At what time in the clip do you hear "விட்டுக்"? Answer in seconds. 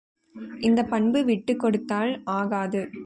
1.25-1.59